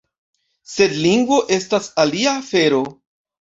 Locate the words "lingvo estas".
1.01-1.91